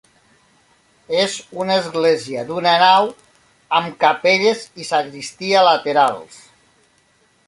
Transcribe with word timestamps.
És 1.23 1.35
una 1.63 1.75
església 1.81 2.45
d'una 2.47 2.73
nau 2.85 3.09
amb 3.81 3.93
capelles 4.05 4.67
i 4.85 4.87
sagristia 4.93 5.63
laterals. 5.69 6.45